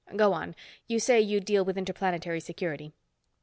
Go 0.15 0.33
on, 0.33 0.55
you 0.87 0.99
say 0.99 1.21
you 1.21 1.39
deal 1.39 1.63
with 1.63 1.77
Interplanetary 1.77 2.39
Security." 2.39 2.91